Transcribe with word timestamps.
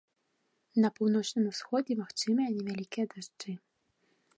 На 0.85 0.89
паўночным 0.95 1.45
усходзе 1.53 1.93
магчымыя 2.03 2.49
невялікія 2.59 3.05
дажджы. 3.17 3.53